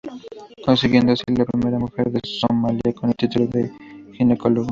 [0.65, 3.69] Consiguiendo así ser la primera mujer de Somalia con el título de
[4.13, 4.59] ginecólogo.